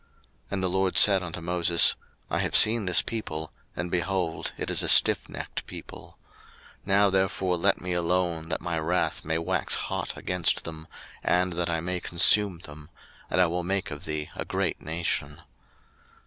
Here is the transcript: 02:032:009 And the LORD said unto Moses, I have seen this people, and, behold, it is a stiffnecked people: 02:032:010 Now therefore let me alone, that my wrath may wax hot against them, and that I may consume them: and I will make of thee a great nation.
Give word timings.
02:032:009 0.01 0.09
And 0.49 0.63
the 0.63 0.67
LORD 0.67 0.97
said 0.97 1.21
unto 1.21 1.41
Moses, 1.41 1.95
I 2.31 2.39
have 2.39 2.55
seen 2.55 2.85
this 2.85 3.03
people, 3.03 3.53
and, 3.75 3.91
behold, 3.91 4.51
it 4.57 4.71
is 4.71 4.81
a 4.81 4.87
stiffnecked 4.87 5.67
people: 5.67 6.17
02:032:010 6.79 6.87
Now 6.87 7.09
therefore 7.11 7.55
let 7.55 7.81
me 7.81 7.93
alone, 7.93 8.49
that 8.49 8.61
my 8.61 8.79
wrath 8.79 9.23
may 9.23 9.37
wax 9.37 9.75
hot 9.75 10.17
against 10.17 10.63
them, 10.63 10.87
and 11.23 11.53
that 11.53 11.69
I 11.69 11.81
may 11.81 11.99
consume 11.99 12.57
them: 12.61 12.89
and 13.29 13.39
I 13.39 13.45
will 13.45 13.63
make 13.63 13.91
of 13.91 14.05
thee 14.05 14.31
a 14.35 14.43
great 14.43 14.81
nation. 14.81 15.43